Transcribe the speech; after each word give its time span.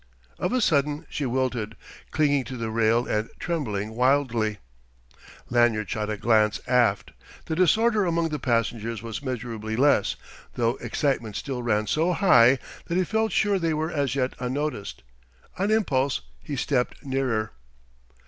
Of 0.39 0.51
a 0.51 0.61
sudden 0.61 1.05
she 1.11 1.27
wilted, 1.27 1.75
clinging 2.09 2.43
to 2.45 2.57
the 2.57 2.71
rail 2.71 3.05
and 3.05 3.29
trembling 3.37 3.91
wildly. 3.91 4.57
Lanyard 5.51 5.91
shot 5.91 6.09
a 6.09 6.17
glance 6.17 6.59
aft. 6.67 7.11
The 7.45 7.55
disorder 7.55 8.05
among 8.05 8.29
the 8.29 8.39
passengers 8.39 9.03
was 9.03 9.21
measurably 9.21 9.75
less, 9.75 10.15
though 10.55 10.77
excitement 10.77 11.35
still 11.35 11.61
ran 11.61 11.85
so 11.85 12.13
high 12.13 12.57
that 12.87 12.97
he 12.97 13.03
felt 13.03 13.31
sure 13.31 13.59
they 13.59 13.75
were 13.75 13.91
as 13.91 14.15
yet 14.15 14.33
unnoticed. 14.39 15.03
On 15.59 15.69
impulse 15.69 16.21
he 16.41 16.55
stepped 16.55 17.05
nearer. 17.05 17.51